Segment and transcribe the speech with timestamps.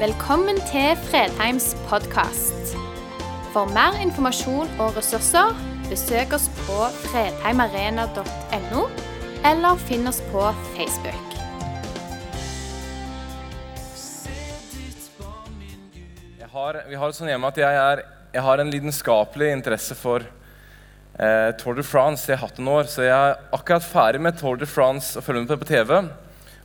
[0.00, 2.70] Velkommen til Fredheims podkast.
[3.52, 5.52] For mer informasjon og ressurser,
[5.90, 8.86] besøk oss på fredheimarena.no,
[9.50, 11.36] eller finn oss på Facebook.
[16.48, 18.04] Har, vi har det sånn hjemme at jeg, er,
[18.38, 22.24] jeg har en lidenskapelig interesse for eh, Tour de France.
[22.24, 25.28] Jeg har hatt noen år, så jeg er akkurat ferdig med Tour de France og
[25.28, 25.96] følger med på TV.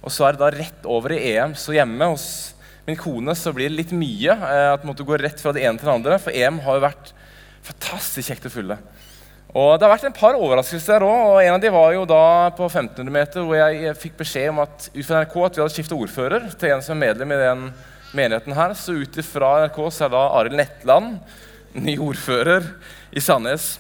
[0.06, 1.60] Og så er det da rett over i EM.
[1.60, 2.55] Så hjemme hos
[2.86, 5.80] min kone så blir det litt mye eh, at måtte gå rett fra det ene
[5.82, 6.20] til det andre.
[6.22, 7.12] For EM har jo vært
[7.66, 8.78] fantastisk kjekt å følge.
[9.56, 11.22] Og det har vært en par overraskelser òg.
[11.32, 12.26] Og en av de var jo da
[12.58, 15.76] på 1500 meter hvor jeg fikk beskjed om at ut fra NRK at vi hadde
[15.78, 17.66] skifta ordfører til en som er medlem i den
[18.16, 18.76] menigheten her.
[18.78, 21.18] Så ut ifra NRK så er da Arild Netland
[21.76, 22.68] ny ordfører
[23.16, 23.76] i Sandnes.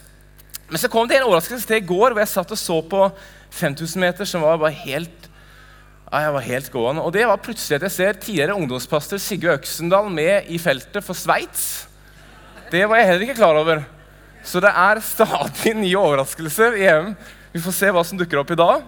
[0.71, 3.05] Men så kom det en overraskelse til i går hvor jeg satt og så på
[3.55, 5.29] 5000 meter som var bare helt
[6.05, 7.03] ja, jeg var helt gående.
[7.03, 11.17] Og det var plutselig at jeg ser tidligere ungdomspastor Sigurd Øksendal med i feltet for
[11.17, 11.87] Sveits.
[12.71, 13.81] Det var jeg heller ikke klar over.
[14.45, 17.15] Så det er stadig nye overraskelser i EM.
[17.55, 18.83] Vi får se hva som dukker opp i dag.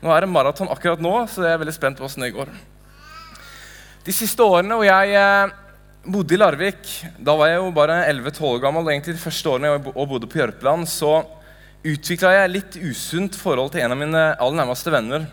[0.00, 2.52] Nå er det maraton akkurat nå, så jeg er veldig spent på åssen det går.
[4.06, 5.52] De siste årene hvor jeg eh,
[6.06, 9.50] bodde i Larvik, da var jeg jo bare 11-12 år gammel, og egentlig de første
[9.50, 11.18] årene jeg bodde på Jørpeland, så
[11.84, 15.26] utvikla jeg litt usunt forhold til en av mine aller nærmeste venner.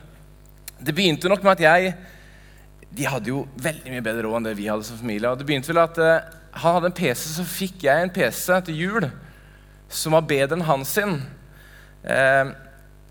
[0.78, 1.94] Det begynte nok med at jeg
[2.98, 5.30] De hadde jo veldig mye bedre råd enn det vi hadde som familie.
[5.30, 8.62] Og det begynte vel at uh, Han hadde en PC, så fikk jeg en PC
[8.68, 9.10] til jul
[9.88, 11.20] som var bedre enn hans sin.
[12.04, 12.54] Uh,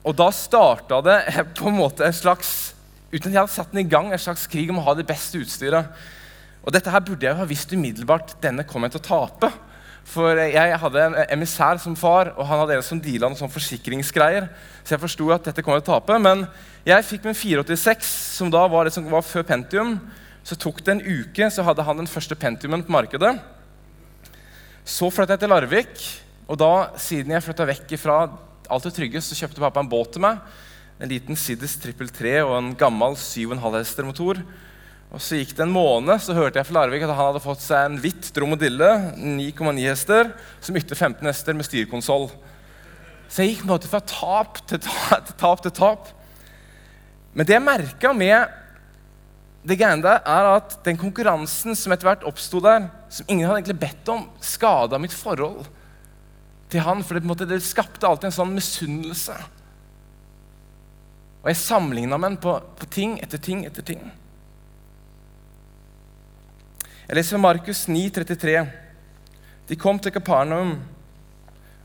[0.07, 1.19] og da starta det
[1.59, 2.75] på en måte en slags
[3.13, 5.07] uten at jeg hadde satt den i gang, en slags krig om å ha det
[5.09, 5.89] beste utstyret.
[6.67, 8.35] Og dette her burde jeg jo ha visst umiddelbart.
[8.43, 9.53] Denne kom jeg til å tape.
[10.07, 13.51] For jeg hadde en emissær som far, og han hadde en som deala noen sånn
[13.51, 14.47] forsikringsgreier.
[14.85, 16.19] Så jeg forsto at dette kom jeg til å tape.
[16.23, 16.45] Men
[16.87, 19.97] jeg fikk min 486, som da var det som var før Pentium.
[20.47, 23.35] Så tok det en uke, så hadde han den første Pentiumen på markedet.
[24.87, 26.05] Så flytta jeg til Larvik,
[26.47, 26.71] og da,
[27.03, 28.21] siden jeg flytta vekk fra
[28.71, 30.39] alt det trygge, så kjøpte pappa en båt til meg.
[31.03, 34.39] En liten Siddes 333 og en gammel 7,5 hester motor.
[35.15, 37.63] Og Så gikk det en måned, så hørte jeg fra Larvik at han hadde fått
[37.63, 42.29] seg en hvitt dromodille, 9,9 hester, som ytte 15 hester med styrkonsoll.
[43.31, 45.63] Så jeg gikk på en måte fra tap til tap til tap.
[45.63, 46.11] til tap.
[47.37, 48.53] Men det jeg merka med
[49.67, 53.63] det greiene der, er at den konkurransen som etter hvert oppsto der, som ingen hadde
[53.65, 55.67] egentlig bedt om, skada mitt forhold
[56.71, 57.03] til han.
[57.03, 59.35] For det, måte, det skapte alltid en sånn misunnelse.
[61.43, 64.07] Og jeg sammenligna med ham på, på ting etter ting etter ting.
[67.07, 68.53] Jeg leser Markus 9, 33.
[69.71, 70.73] De kom til Kapernaum.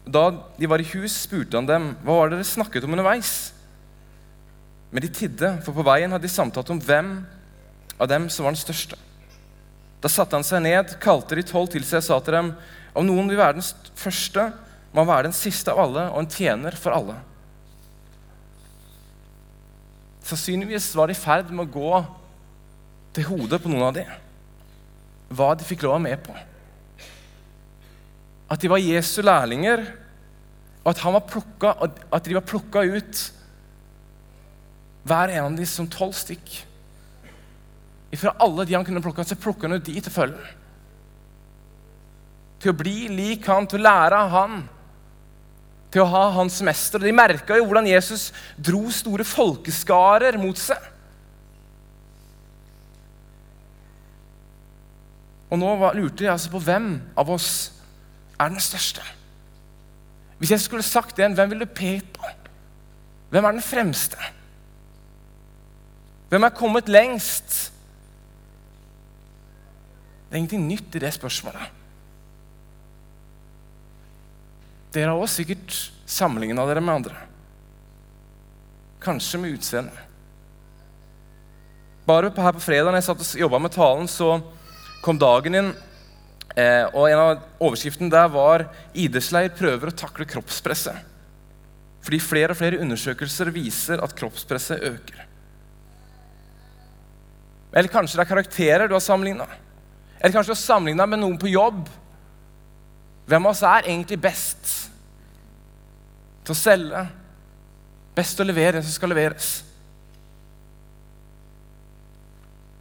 [0.01, 0.23] Da
[0.57, 3.51] de var i hus, spurte han dem, hva var det dere snakket om underveis.
[4.89, 7.11] Men de tidde, for på veien hadde de samtalt om hvem
[8.01, 8.97] av dem som var den største.
[10.01, 12.51] Da satte han seg ned, kalte de tolv til seg og sa til dem,
[12.97, 14.47] om noen vil være den første,
[14.89, 17.19] må han være den siste av alle og en tjener for alle.
[20.25, 22.03] Sannsynligvis var de i ferd med å gå
[23.13, 24.11] til hodet på noen av dem
[25.31, 26.35] hva de fikk lov å være med på.
[28.51, 29.85] At de var Jesu lærlinger,
[30.81, 31.75] og at, var plukka,
[32.11, 33.21] at de var plukka ut
[35.07, 36.51] hver en av dem som tolv stykk.
[38.19, 40.51] Fra alle de han kunne plukke, så plukka han ut de til følge.
[42.61, 44.57] Til å bli lik han, til å lære av han.
[45.91, 46.99] Til å ha hans mester.
[47.01, 50.89] Og De merka jo hvordan Jesus dro store folkeskarer mot seg.
[55.51, 57.49] Og nå lurte jeg altså på hvem av oss
[58.39, 59.03] er den største.
[60.39, 62.29] Hvis jeg skulle sagt det, hvem ville du pekt på?
[63.31, 64.17] Hvem er den fremste?
[66.31, 67.71] Hvem er kommet lengst?
[70.27, 71.77] Det er ingenting nytt i det spørsmålet.
[74.95, 75.75] Dere har også sikkert
[76.07, 77.19] sammenligna dere med andre.
[79.03, 80.07] Kanskje med utseende.
[82.07, 84.39] Bare her på fredag når jeg satt og jobba med talen, så
[85.01, 85.71] kom dagen inn,
[86.55, 91.09] eh, og en av overskriftene der var 'Idrettsleir prøver å takle kroppspresset'.
[92.01, 95.25] Fordi flere og flere undersøkelser viser at kroppspresset øker.
[97.73, 99.47] Eller kanskje det er karakterer du har sammenligna.
[100.19, 101.87] Eller kanskje du har sammenligna med noen på jobb.
[103.29, 104.89] Hvem av oss er egentlig best
[106.43, 107.07] til å selge?
[108.15, 109.63] Best til å levere det som skal leveres?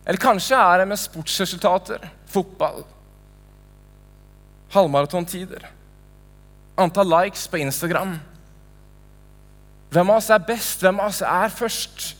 [0.06, 2.82] Eller kanskje er det med sportsresultater, fotball,
[4.73, 5.67] halvmaratontider,
[6.81, 8.17] antall likes på Instagram.
[9.91, 10.82] Hvem av oss er best?
[10.82, 12.11] Hvem av oss er først?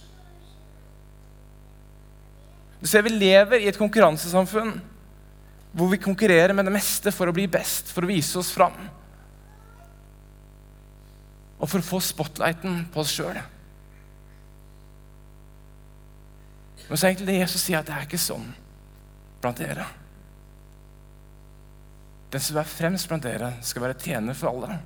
[2.80, 4.78] Du ser Vi lever i et konkurransesamfunn
[5.70, 8.74] hvor vi konkurrerer med det meste for å bli best, for å vise oss fram.
[11.60, 13.38] Og for å få spotlighten på oss sjøl.
[16.90, 18.48] Men så egentlig det Jesus sier, at det er ikke sånn
[19.40, 19.87] blant dere.
[22.34, 24.81] Den som er fremst blant dere, skal være tjener for alle.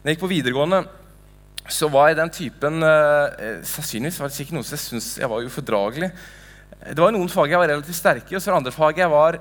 [0.00, 0.84] Da jeg gikk på videregående,
[1.70, 5.28] så var jeg den typen eh, Sannsynligvis var det ikke noe som jeg syntes jeg
[5.30, 6.08] var ufordragelig.
[6.80, 9.02] Det var noen fag jeg var relativt sterke i, og så var det andre fag
[9.02, 9.38] jeg var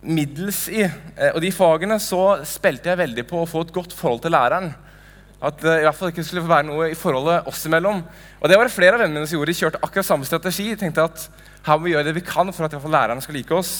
[0.00, 0.84] middels i.
[0.84, 4.36] Eh, og de fagene så spilte jeg veldig på å få et godt forhold til
[4.36, 4.70] læreren.
[5.40, 8.02] At det i hvert fall ikke skulle være noe i forholdet oss imellom.
[8.40, 9.54] Og det var det flere av vennene mine som gjorde.
[9.54, 10.66] De kjørte akkurat samme strategi.
[10.76, 11.24] Tenkte at
[11.64, 13.56] her må vi gjøre det vi kan for at i hvert fall lærerne skal like
[13.56, 13.74] oss.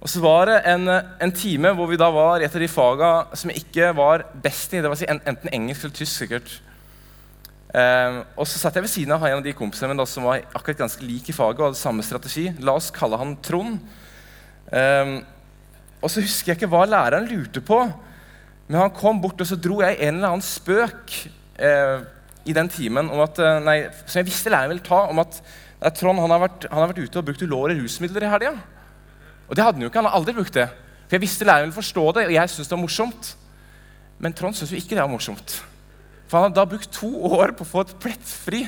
[0.00, 2.70] Og så var det en, en, time hvor vi da var i et av de
[2.72, 4.80] faga som jeg ikke var best i.
[4.80, 6.54] Det var enten engelsk eller tysk, sikkert.
[7.70, 10.40] Um, og så satt jeg ved siden av en av de kompisene mine som var
[10.56, 12.48] akkurat ganske lik i faget og hadde samme strategi.
[12.64, 13.76] La oss kalle han Trond.
[14.70, 15.12] Um,
[16.00, 17.82] og så husker jeg ikke hva læreren lurte på,
[18.70, 21.16] men han kom bort og så dro jeg en eller annen spøk
[21.58, 22.04] eh,
[22.46, 25.40] i den timen om at, uh, nei, som jeg visste læreren ville ta, om at
[25.82, 28.52] nei, Trond han har, vært, han har vært ute og brukt ulovlige rusmidler i helga.
[29.48, 29.98] Og det hadde han jo ikke.
[29.98, 30.68] Han har aldri brukt det.
[31.08, 33.32] For jeg visste læreren ville forstå det, og jeg syntes det var morsomt.
[34.22, 35.56] Men Trond syntes jo ikke det var morsomt.
[36.30, 38.64] For han hadde da brukt to år på å få et plettfri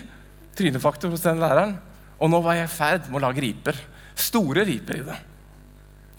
[0.58, 1.78] trynefaktor hos den læreren.
[2.18, 3.78] Og nå var jeg i ferd med å lage riper.
[4.18, 5.18] Store riper i det.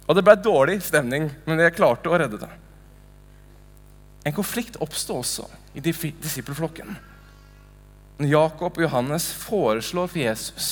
[0.07, 2.53] Og det ble dårlig stemning, men jeg klarte å redde det.
[4.23, 6.95] En konflikt oppstår også i disippelflokken.
[8.17, 10.71] Når Jakob og Johannes foreslår for Jesus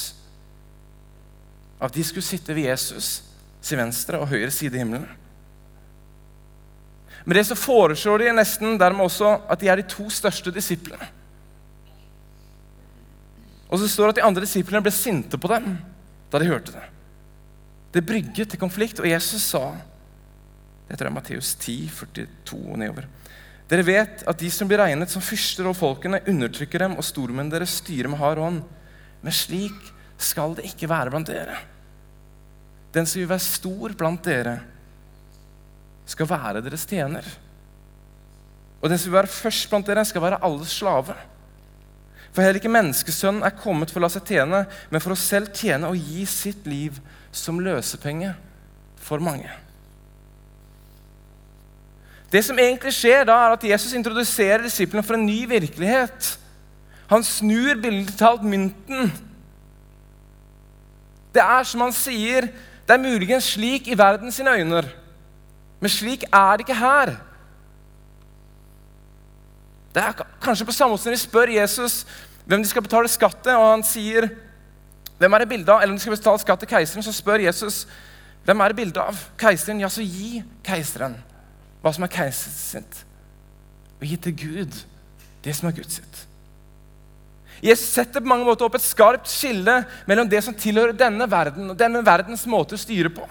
[1.81, 3.23] at de skulle sitte ved Jesus
[3.61, 5.07] sin venstre og høyre side i himmelen.
[7.25, 11.09] Men det så foreslår de nesten dermed også at de er de to største disiplene.
[13.69, 15.75] Og så står det at de andre disiplene ble sinte på dem
[16.31, 16.83] da de hørte det.
[17.91, 19.73] Det brygget til konflikt, og Jesus sa
[20.87, 23.07] Dette er Matteus 10, 42 og nedover.
[23.71, 27.51] Dere vet at de som blir regnet som fyrster og folkene, undertrykker dem, og stormenn
[27.53, 28.59] deres styrer med hard hånd.
[29.23, 31.55] Men slik skal det ikke være blant dere.
[32.91, 34.57] Den som vil være stor blant dere,
[36.11, 37.23] skal være deres tjener.
[38.81, 41.15] Og den som vil være først blant dere, skal være alles slave.
[42.31, 45.51] For heller ikke menneskesønnen er kommet for å la seg tjene, men for å selv
[45.55, 46.99] tjene og gi sitt liv
[47.31, 48.33] som løsepenge
[48.99, 49.47] for mange.
[52.31, 56.37] Det som egentlig skjer da, er at Jesus introduserer disiplene for en ny virkelighet.
[57.11, 59.11] Han snur bildet talt mynten.
[61.35, 62.47] Det er som han sier,
[62.87, 64.83] det er muligens slik i verden sine øyne
[65.81, 67.15] men slik er det ikke her.
[69.95, 72.03] Det er kanskje på samme måte som de spør Jesus
[72.45, 74.29] hvem de skal betale skatt til, og han sier
[75.17, 75.81] hvem er det bilde av?
[75.81, 77.87] Eller om de skal betale skatt til keiseren, så spør Jesus
[78.45, 79.17] hvem er det bilde av?
[79.41, 79.81] Keiseren?
[79.81, 81.17] Ja, så gi keiseren
[81.81, 82.99] hva som er keiserens sitt.
[83.99, 84.81] Og gi til Gud
[85.45, 86.25] det som er Guds sitt.
[87.61, 91.69] Jesus setter på mange måter opp et skarpt skille mellom det som tilhører denne verden,
[91.69, 93.27] og denne verdens måte å styre på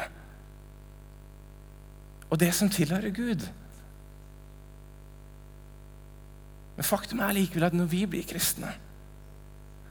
[2.30, 3.42] og det som tilhører Gud.
[6.76, 8.70] Men faktum er likevel at når vi blir kristne,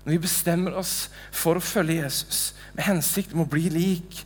[0.05, 4.23] når vi bestemmer oss for å følge Jesus med hensikt om å bli lik,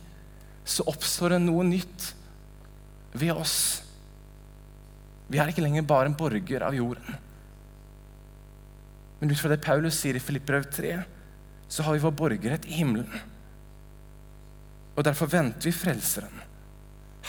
[0.64, 2.12] så oppstår det noe nytt
[3.12, 3.82] ved oss.
[5.28, 7.20] Vi er ikke lenger bare en borger av jorden.
[9.20, 10.96] Men ut fra det Paulus sier i Filippbrev 3,
[11.68, 13.22] så har vi vår borgerrett i himmelen.
[14.94, 16.42] Og derfor venter vi Frelseren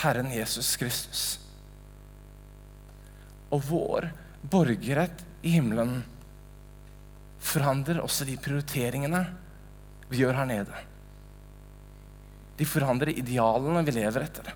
[0.02, 1.24] Herren Jesus Kristus.
[3.54, 4.10] Og vår
[4.52, 6.02] borgerrett i himmelen
[7.46, 9.22] forandrer også de prioriteringene
[10.10, 10.84] vi gjør her nede.
[12.60, 14.52] De forandrer idealene vi lever etter,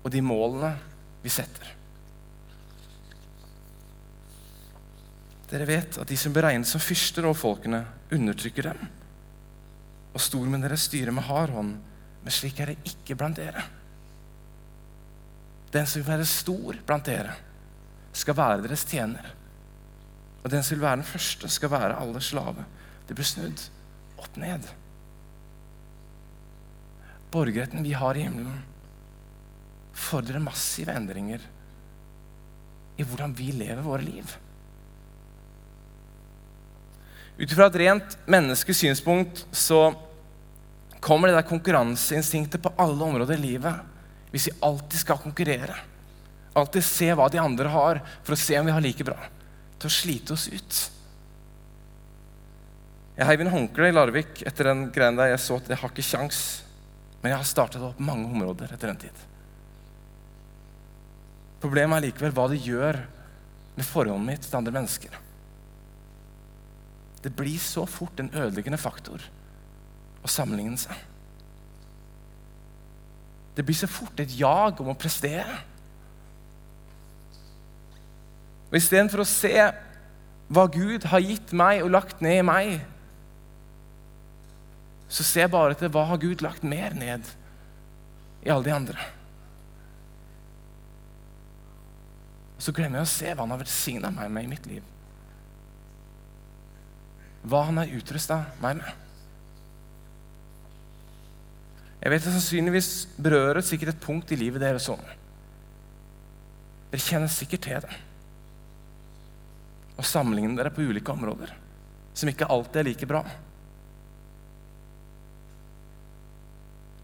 [0.00, 0.70] og de målene
[1.22, 1.76] vi setter.
[5.50, 7.84] Dere vet at de som beregnes som fyrster over folkene,
[8.14, 8.90] undertrykker dem.
[10.14, 11.78] Og stormenn deres styrer med hard hånd
[12.22, 13.62] men slik er det ikke blant dere.
[15.72, 17.36] Den som vil være stor blant dere,
[18.12, 19.30] skal være deres tjener.
[20.42, 22.64] Og den som vil være den første, skal være alles slave.
[23.06, 23.62] Det blir snudd
[24.20, 24.66] opp ned.
[27.30, 28.58] Borgerretten vi har i himmelen,
[29.96, 31.42] fordrer massive endringer
[33.00, 34.36] i hvordan vi lever våre liv.
[37.40, 39.88] Ut fra et rent menneskes synspunkt så
[41.00, 43.86] kommer det der konkurranseinstinktet på alle områder i livet
[44.30, 45.78] hvis vi alltid skal konkurrere.
[46.52, 49.16] Alltid se hva de andre har, for å se om vi har like bra.
[49.80, 50.80] Til å slite oss ut.
[53.16, 55.32] Jeg heiv inn håndkle i Larvik etter den greien der.
[55.32, 56.40] Jeg så at jeg har ikke kjangs.
[57.22, 59.26] Men jeg har startet opp mange områder etter den tid.
[61.60, 62.98] Problemet er likevel hva det gjør
[63.76, 65.18] med forholdet mitt til andre mennesker.
[67.20, 69.22] Det blir så fort en ødeleggende faktor
[70.24, 70.96] å sammenligne seg.
[73.56, 75.58] Det blir så fort et jag om å prestere.
[78.70, 79.54] Og Istedenfor å se
[80.50, 82.74] hva Gud har gitt meg og lagt ned i meg,
[85.10, 87.26] så ser jeg bare etter hva har Gud lagt mer ned
[88.46, 89.08] i alle de andre.
[92.60, 94.88] Og så glemmer jeg å se hva han har velsigna meg med i mitt liv.
[97.48, 99.06] Hva han har utrusta meg med.
[102.02, 105.00] Jeg vet det sannsynligvis berører sikkert et punkt i livet deres òg.
[106.92, 107.96] Dere kjenner sikkert til det.
[109.96, 111.56] Og sammenligner dere på ulike områder
[112.12, 113.24] som ikke alltid er like bra.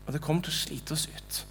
[0.04, 1.44] Og det kommer til å slite oss ut.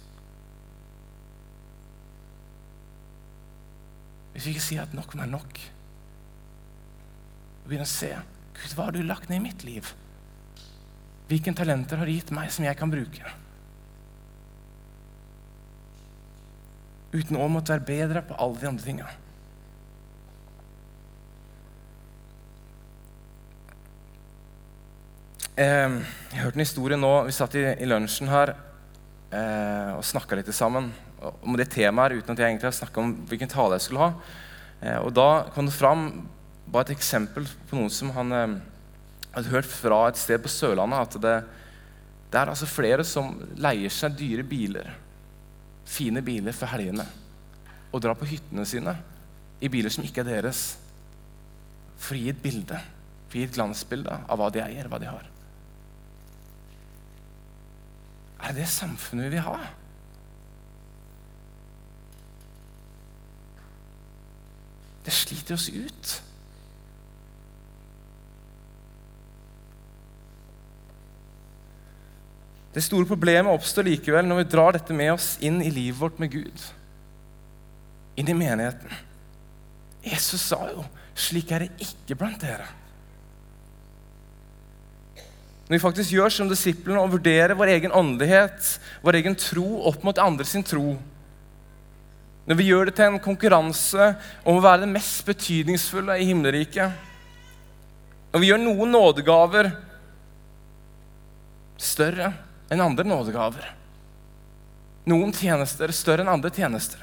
[4.36, 5.60] Hvis vi ikke sier at nok er nok,
[7.64, 8.10] og begynner å se
[8.52, 9.88] Gud, hva har du lagt ned i mitt liv?
[11.30, 13.32] Hvilke talenter har du gitt meg som jeg kan bruke?
[17.16, 19.08] Uten å måtte være bedre på alle de andre tinga.
[25.56, 27.14] Jeg hørte en historie nå.
[27.24, 30.92] Vi satt i, i lunsjen her eh, og snakka litt sammen
[31.42, 34.32] om det temaet uten at jeg egentlig har snakka om hvilken tale jeg skulle ha.
[34.80, 36.06] Eh, og da kom det fram
[36.66, 38.56] bare et eksempel på noen som han eh,
[39.36, 41.06] hadde hørt fra et sted på Sørlandet.
[41.06, 41.36] At det,
[42.32, 44.90] det er altså flere som leier seg dyre biler,
[45.86, 47.06] fine biler for helgene,
[47.92, 48.96] og drar på hyttene sine
[49.62, 50.66] i biler som ikke er deres,
[51.96, 52.80] for å gi et bilde,
[53.26, 55.32] for å gi et glansbilde av hva de eier, hva de har.
[58.36, 59.56] Er det det samfunnet vi vil ha?
[65.06, 66.22] Det sliter oss ut.
[72.74, 76.18] Det store problemet oppstår likevel når vi drar dette med oss inn i livet vårt
[76.20, 76.64] med Gud.
[78.18, 78.90] Inn i menigheten.
[80.02, 80.84] Jesus sa jo
[81.14, 82.68] 'slik er det ikke blant dere'.
[85.66, 90.04] Når vi faktisk gjør som disiplene og vurderer vår egen åndelighet, vår egen tro opp
[90.04, 90.98] mot andre sin tro
[92.46, 94.12] Når vi gjør det til en konkurranse
[94.44, 96.88] om å være det mest betydningsfulle i himmelriket
[98.32, 99.72] Når vi gjør noen nådegaver
[101.76, 102.30] større
[102.72, 103.72] enn andre nådegaver
[105.10, 107.02] Noen tjenester større enn andre tjenester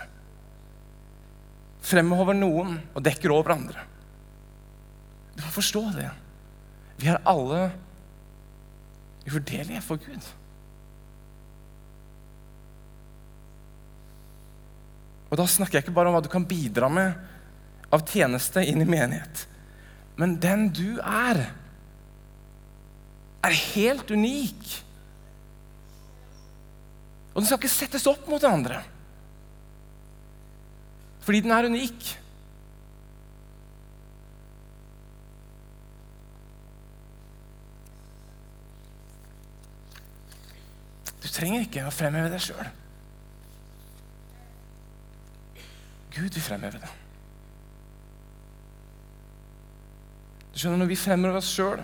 [1.84, 3.82] Fremover noen og dekker over andre.
[5.36, 6.08] Du må forstå det.
[7.02, 7.66] Vi er alle
[9.28, 10.30] uvurderlige for Gud.
[15.34, 17.16] Og da snakker jeg ikke bare om hva du kan bidra med
[17.90, 19.48] av tjeneste inn i menighet.
[20.22, 21.40] Men den du er,
[23.42, 24.75] er helt unik.
[27.34, 28.84] Og den skal ikke settes opp mot den andre.
[31.25, 32.13] Fordi den er unik.
[41.25, 42.74] Du trenger ikke å fremheve deg sjøl.
[46.24, 46.89] Gud vil fremheve det.
[50.53, 51.82] Du skjønner, Når vi fremhever oss sjøl,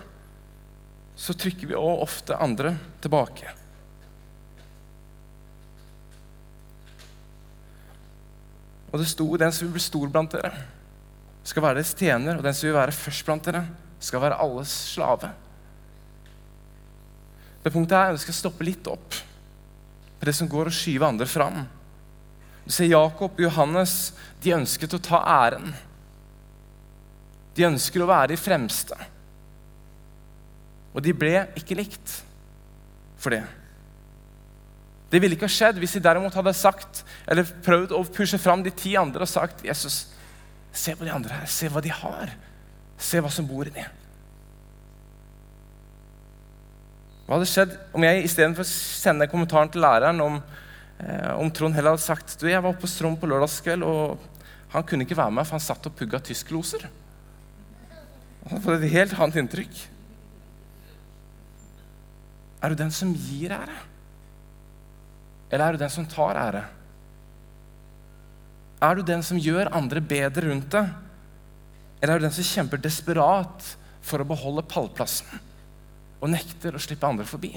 [1.20, 2.72] så trykker vi også ofte andre
[3.04, 3.50] tilbake.
[8.90, 10.54] Og det sto den som vil bli stor blant dere,
[11.44, 13.60] skal være deres tjener, og den som vil være først blant dere,
[14.00, 15.34] skal være alles slave.
[17.60, 19.20] Det punktet er at vi skal stoppe litt opp
[20.20, 21.60] på det som går å skyve andre fram.
[22.70, 24.12] Du ser Jakob og Johannes
[24.44, 25.72] de ønsket å ta æren.
[27.58, 28.94] De ønsker å være de fremste.
[30.94, 32.12] Og de ble ikke likt
[33.18, 33.42] for det.
[35.10, 38.62] Det ville ikke ha skjedd hvis de derimot hadde sagt, eller prøvd å pushe fram
[38.62, 40.04] de ti andre og sagt Jesus,
[40.70, 41.50] se på de andre her.
[41.50, 42.36] Se hva de har.
[43.02, 43.98] Se hva som bor i dem.
[47.26, 50.42] Hva hadde skjedd om jeg istedenfor å sende kommentaren til læreren om,
[51.40, 54.18] om Trond heller hadde sagt du, jeg var oppe på Strom på lørdagskveld, og
[54.74, 56.86] han kunne ikke være med, for han satt og pugga tyskloser?
[58.44, 59.80] Han hadde fått et helt annet inntrykk.
[62.60, 63.78] Er du den som gir ære?
[65.50, 66.64] Eller er du den som tar ære?
[68.80, 70.90] Er du den som gjør andre bedre rundt deg?
[72.00, 75.40] Eller er du den som kjemper desperat for å beholde pallplassen?
[76.20, 77.54] og nekter å slippe andre forbi.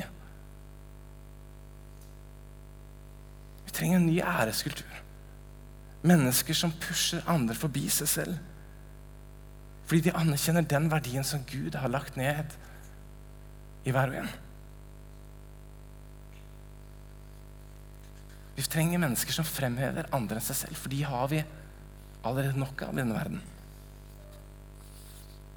[3.73, 4.97] Vi trenger en ny æreskultur.
[6.05, 8.35] Mennesker som pusher andre forbi seg selv.
[9.89, 12.53] Fordi de anerkjenner den verdien som Gud har lagt ned
[13.81, 14.29] i hver og en.
[18.53, 21.41] Vi trenger mennesker som fremhever andre enn seg selv, for de har vi
[22.21, 23.41] allerede nok av i denne verden.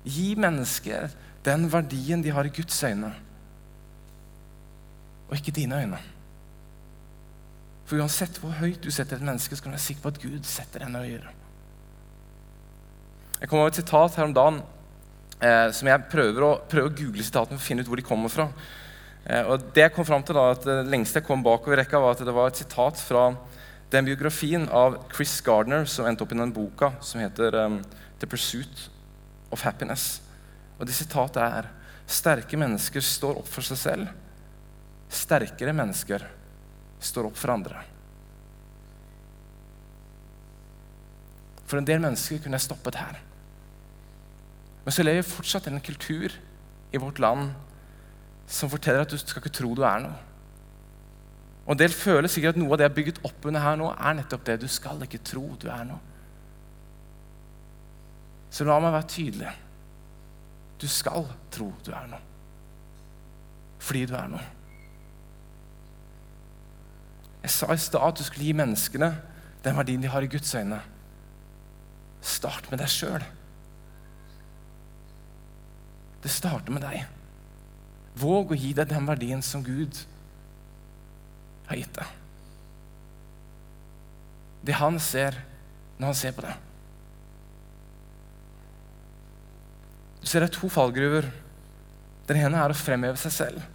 [0.08, 1.12] Gi mennesker
[1.44, 3.12] den verdien de har i Guds øyne,
[5.28, 6.06] og ikke dine øyne.
[7.86, 10.22] For uansett hvor høyt du setter et menneske, så kan du være sikker på at
[10.22, 11.34] Gud setter enda høyere.
[13.36, 14.62] Jeg kom over et sitat her om dagen
[15.38, 18.06] eh, som jeg prøver å, prøver å google sitatene for å finne ut hvor de
[18.06, 18.48] kommer fra.
[19.26, 21.82] Eh, og Det jeg kom fram til da, at det lengste jeg kom bakover i
[21.82, 23.28] rekka, var at det var et sitat fra
[23.92, 27.82] den biografien av Chris Gardner som endte opp i den boka som heter um,
[28.18, 28.88] 'The Pursuit
[29.54, 30.18] of Happiness'.
[30.80, 31.70] Og det sitatet er
[32.06, 34.10] Sterke mennesker står opp for seg selv.
[35.10, 36.22] Sterkere mennesker
[37.06, 37.82] står opp for andre.
[41.66, 43.18] For en del mennesker kunne jeg stoppet her.
[44.84, 46.34] Men så lever vi fortsatt i en kultur
[46.94, 47.50] i vårt land
[48.46, 50.18] som forteller at du skal ikke tro du er noe.
[51.66, 53.78] Og En del føler sikkert at noe av det jeg har bygget opp under her
[53.80, 54.60] nå, er nettopp det.
[54.62, 55.98] Du skal ikke tro du er noe.
[58.54, 59.54] Så la meg være tydelig.
[60.78, 62.22] Du skal tro du er noe.
[63.82, 64.44] Fordi du er noe.
[67.46, 69.12] Jeg sa i stad at du skulle gi menneskene
[69.62, 70.80] den verdien de har i Guds øyne.
[72.26, 73.22] Start med deg sjøl.
[76.24, 77.04] Det starter med deg.
[78.18, 80.00] Våg å gi deg den verdien som Gud
[81.68, 82.10] har gitt deg.
[84.66, 85.38] Det han ser
[86.00, 86.66] når han ser på deg.
[90.18, 91.30] Du ser det er to fallgruver.
[92.26, 93.72] Den ene er å fremheve seg selv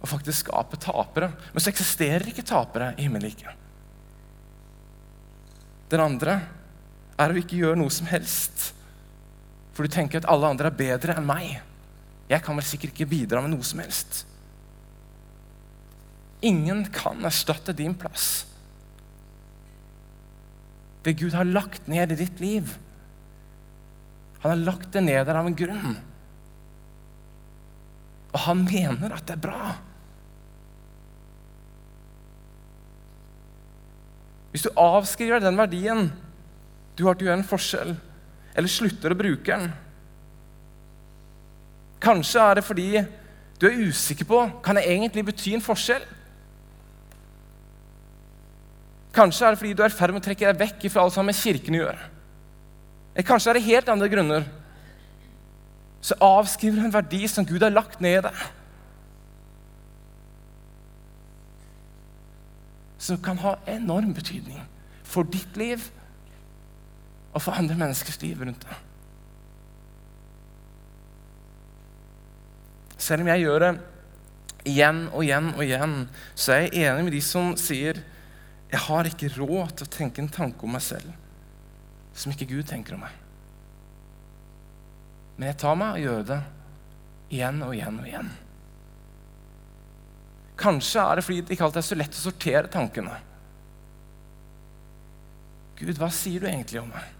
[0.00, 1.30] og faktisk skape tapere.
[1.52, 3.52] Men så eksisterer ikke tapere i himmelriket.
[5.90, 6.38] Den andre
[7.20, 8.70] er å ikke gjøre noe som helst,
[9.74, 11.58] for du tenker at alle andre er bedre enn meg.
[12.30, 14.22] Jeg kan vel sikkert ikke bidra med noe som helst.
[16.46, 18.46] Ingen kan erstatte din plass.
[21.04, 22.76] Det Gud har lagt ned i ditt liv.
[24.40, 25.98] Han har lagt det ned der av en grunn.
[28.30, 29.74] Og han mener at det er bra.
[34.50, 36.08] Hvis du avskriver den verdien
[36.98, 37.94] du har til å gjøre en forskjell,
[38.54, 39.70] eller slutter å bruke den
[42.00, 43.02] Kanskje er det fordi
[43.60, 46.00] du er usikker på kan det egentlig bety en forskjell.
[49.12, 51.12] Kanskje er det fordi du er i ferd med å trekke deg vekk fra alt
[51.12, 52.06] som med kirken å gjøre.
[53.12, 54.48] Eller kanskje er det helt andre grunner.
[56.00, 58.40] Så avskriver du en verdi som Gud har lagt ned i deg.
[63.10, 64.60] Som kan ha enorm betydning
[65.02, 65.82] for ditt liv
[67.34, 68.86] og for andre menneskers liv rundt deg.
[73.00, 73.72] Selv om jeg gjør det
[74.68, 75.94] igjen og igjen og igjen,
[76.38, 78.02] så er jeg enig med de som sier
[78.70, 81.10] jeg har ikke råd til å tenke en tanke om meg selv
[82.14, 83.16] som ikke Gud tenker om meg.
[85.38, 86.38] Men jeg tar meg og gjør det
[87.32, 88.30] igjen og igjen og igjen.
[90.60, 93.14] Kanskje er det fordi det ikke alltid er så lett å sortere tankene.
[95.80, 97.16] Gud, hva sier du egentlig om meg?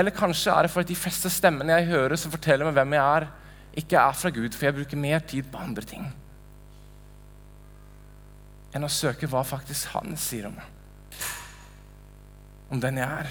[0.00, 3.18] Eller kanskje er det fordi de fleste stemmene jeg hører som forteller meg hvem jeg
[3.18, 3.28] er,
[3.82, 6.08] ikke er fra Gud, for jeg bruker mer tid på andre ting
[8.70, 10.66] enn å søke hva faktisk Han sier om meg.
[12.70, 13.30] Om den jeg er.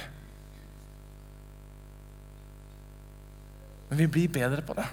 [3.90, 4.88] Men vi blir bedre på det.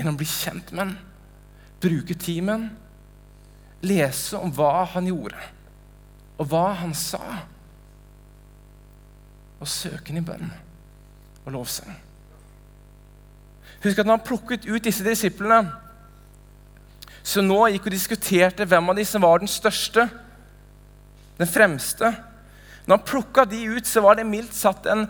[0.00, 0.92] Gjennom å bli kjent med den,
[1.84, 2.68] bruke tid med den,
[3.84, 5.36] lese om hva han gjorde,
[6.40, 7.20] og hva han sa
[9.60, 10.46] og søke ham i bønn
[11.44, 11.92] og lovsang.
[13.84, 15.68] Husk at når han plukket ut disse disiplene,
[17.20, 20.06] så nå gikk og diskuterte hvem av som var den største,
[21.36, 22.08] den fremste.
[22.88, 25.04] Når han plukka de ut, så var det mildt satt en,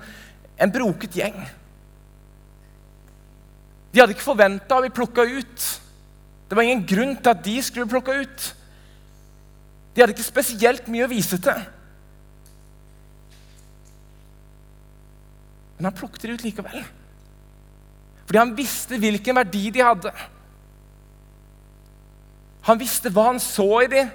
[0.59, 1.39] en broket gjeng.
[3.91, 5.67] De hadde ikke forventa å bli plukka ut.
[6.49, 8.47] Det var ingen grunn til at de skulle bli plukka ut.
[9.95, 11.65] De hadde ikke spesielt mye å vise til.
[15.79, 16.83] Men han plukket de ut likevel.
[18.29, 20.13] Fordi han visste hvilken verdi de hadde.
[22.69, 24.11] Han visste hva han så i dem.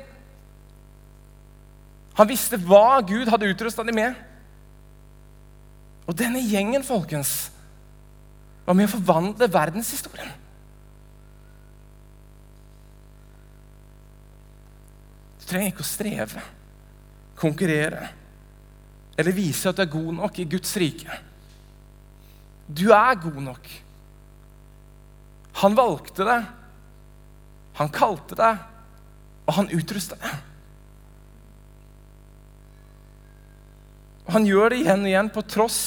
[2.15, 4.15] Han visste hva Gud hadde utrusta dem med.
[6.05, 7.49] Og denne gjengen, folkens,
[8.65, 10.33] var med å forvandle verdenshistorien.
[15.39, 16.43] Du trenger ikke å streve,
[17.37, 18.07] konkurrere
[19.15, 21.19] eller vise at du er god nok i Guds rike.
[22.67, 23.69] Du er god nok.
[25.61, 26.39] Han valgte det,
[27.77, 28.65] han kalte deg,
[29.45, 30.41] og han utrustet deg.
[34.25, 35.79] Og han gjør det igjen og igjen på tross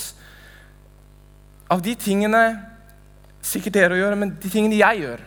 [1.68, 2.42] av de tingene
[3.44, 5.24] sikkert dere gjør, men de tingene jeg gjør.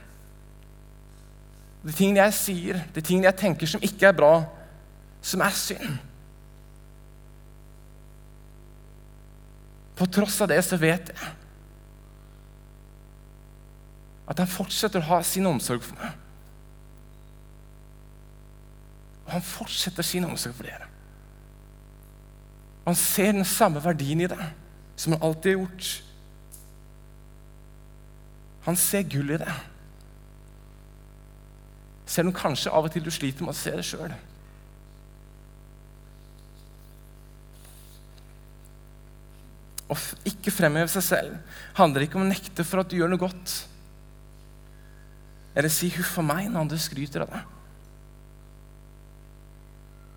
[1.81, 4.33] De tingene jeg sier, de tingene jeg tenker som ikke er bra,
[5.25, 5.99] som er synd.
[9.97, 11.37] På tross av det så vet jeg
[14.31, 16.13] at han fortsetter å ha sin omsorg for meg.
[19.25, 20.87] Og han fortsetter sin omsorg for dere.
[22.81, 24.47] Og han ser den samme verdien i det
[24.95, 25.89] som han alltid har gjort.
[28.65, 29.53] Han ser gull i det.
[32.11, 34.13] Selv om kanskje av og til du sliter med å se det sjøl.
[39.91, 39.97] Å
[40.29, 43.55] ikke fremheve seg selv handler ikke om å nekte for at du gjør noe godt.
[45.55, 47.43] Eller si 'huff a meg' når andre skryter av deg.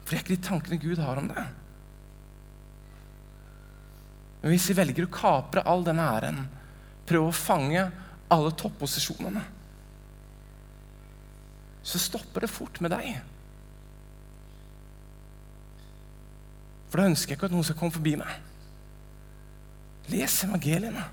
[0.04, 1.46] For det er ikke de tankene Gud har om det.
[4.42, 6.42] Men hvis vi velger å kapre all denne æren,
[7.08, 7.90] prøve å fange
[8.32, 9.42] alle topposisjonene,
[11.84, 13.18] så stopper det fort med deg.
[16.88, 18.32] For da ønsker jeg ikke at noen skal komme forbi meg.
[20.12, 21.04] Les evangeliene.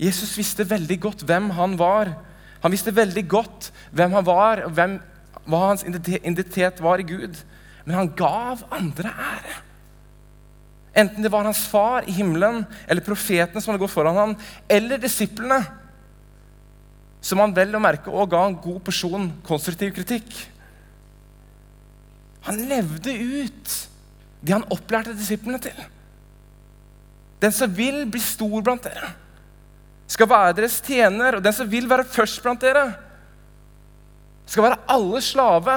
[0.00, 2.12] Jesus visste veldig godt hvem han var.
[2.62, 4.94] Han visste veldig godt hvem han var, og hvem,
[5.44, 7.36] hva hans identitet var i Gud.
[7.84, 9.58] Men han gav andre ære.
[11.00, 14.32] Enten det var hans far i himmelen, eller profetene som hadde gått foran ham,
[14.70, 15.60] eller disiplene,
[17.20, 20.32] som han vel å merke også ga en god person konstruktiv kritikk.
[22.48, 23.74] Han levde ut
[24.40, 25.76] det han opplærte disiplene til.
[27.40, 29.12] Den som vil bli stor blant dere,
[30.10, 31.38] skal være deres tjener.
[31.38, 32.86] Og den som vil være først blant dere,
[34.48, 35.76] skal være alle slave.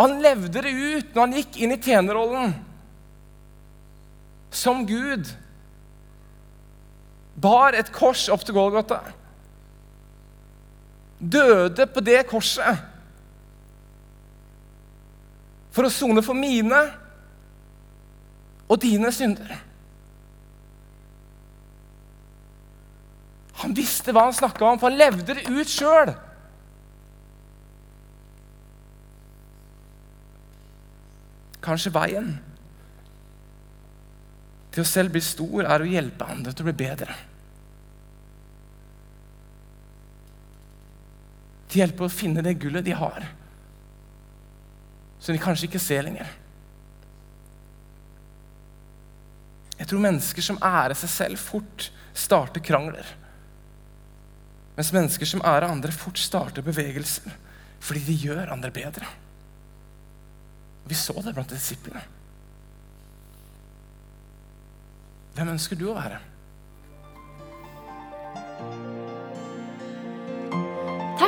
[0.00, 2.54] Han levde det ut når han gikk inn i tjenerrollen
[4.50, 5.28] som Gud.
[7.40, 9.00] Bar et kors opp til Golgata.
[11.20, 12.86] Døde på det korset
[15.70, 16.80] for å sone for mine
[18.70, 19.52] og dine synder.
[23.60, 26.14] Han visste hva han snakka om, for han levde det ut sjøl.
[31.60, 32.30] Kanskje veien
[34.70, 37.16] til å selv bli stor er å hjelpe andre til å bli bedre.
[41.70, 43.24] Til hjelpe å finne det gullet de har,
[45.20, 46.28] som de kanskje ikke ser lenger.
[49.78, 53.06] Jeg tror mennesker som ærer seg selv, fort starter krangler.
[54.76, 57.30] Mens mennesker som ærer andre, fort starter bevegelser
[57.80, 59.06] fordi de gjør andre bedre.
[60.84, 62.02] Vi så det blant disiplene.
[65.32, 66.18] Hvem ønsker du å være?